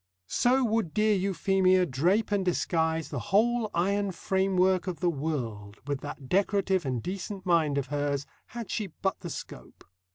[0.25, 6.01] So would dear Euphemia drape and disguise the whole iron framework of the world, with
[6.01, 9.83] that decorative and decent mind of hers, had she but the scope.